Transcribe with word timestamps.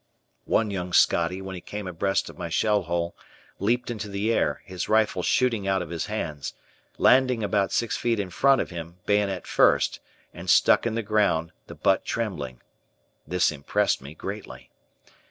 One 0.47 0.71
young 0.71 0.93
Scottie, 0.93 1.43
when 1.43 1.53
he 1.53 1.61
came 1.61 1.85
abreast 1.87 2.27
of 2.27 2.35
my 2.39 2.49
shell 2.49 2.81
hole, 2.89 3.15
leaped 3.59 3.91
into 3.91 4.09
the 4.09 4.33
air, 4.33 4.63
his 4.65 4.89
rifle 4.89 5.21
shooting 5.21 5.67
out 5.67 5.83
of 5.83 5.91
his 5.91 6.07
hands, 6.07 6.55
landing 6.97 7.43
about 7.43 7.71
six 7.71 7.97
feet 7.97 8.19
in 8.19 8.31
front 8.31 8.61
of 8.61 8.71
him, 8.71 8.97
bayonet 9.05 9.45
first, 9.45 9.99
and 10.33 10.49
stuck 10.49 10.87
in 10.87 10.95
the 10.95 11.03
ground, 11.03 11.51
the 11.67 11.75
butt 11.75 12.03
trembling. 12.03 12.63
This 13.27 13.51
impressed 13.51 14.01
me 14.01 14.15
greatly. 14.15 14.71